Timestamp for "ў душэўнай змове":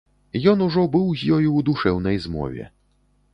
1.57-2.67